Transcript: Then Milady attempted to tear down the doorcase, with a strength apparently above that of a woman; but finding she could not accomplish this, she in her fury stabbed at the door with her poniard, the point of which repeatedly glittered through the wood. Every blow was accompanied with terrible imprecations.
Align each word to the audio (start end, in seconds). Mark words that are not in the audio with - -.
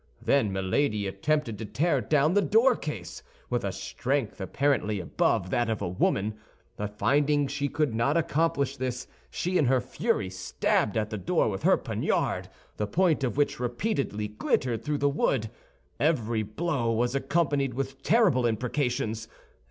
Then 0.19 0.51
Milady 0.51 1.05
attempted 1.05 1.59
to 1.59 1.65
tear 1.65 2.01
down 2.01 2.33
the 2.33 2.41
doorcase, 2.41 3.21
with 3.51 3.63
a 3.63 3.71
strength 3.71 4.41
apparently 4.41 4.99
above 4.99 5.51
that 5.51 5.69
of 5.69 5.79
a 5.79 5.87
woman; 5.87 6.39
but 6.75 6.97
finding 6.97 7.45
she 7.45 7.67
could 7.69 7.93
not 7.93 8.17
accomplish 8.17 8.77
this, 8.77 9.05
she 9.29 9.59
in 9.59 9.65
her 9.65 9.79
fury 9.79 10.27
stabbed 10.31 10.97
at 10.97 11.11
the 11.11 11.19
door 11.19 11.49
with 11.49 11.61
her 11.61 11.77
poniard, 11.77 12.49
the 12.77 12.87
point 12.87 13.23
of 13.23 13.37
which 13.37 13.59
repeatedly 13.59 14.27
glittered 14.27 14.83
through 14.83 14.97
the 14.97 15.07
wood. 15.07 15.51
Every 15.99 16.41
blow 16.41 16.91
was 16.91 17.13
accompanied 17.13 17.75
with 17.75 18.01
terrible 18.01 18.47
imprecations. 18.47 19.27